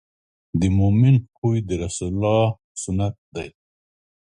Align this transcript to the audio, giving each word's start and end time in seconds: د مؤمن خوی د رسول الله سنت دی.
د 0.59 0.61
مؤمن 0.77 1.15
خوی 1.35 1.57
د 1.67 1.71
رسول 1.83 2.09
الله 2.13 2.43
سنت 2.83 3.15
دی. 3.35 3.47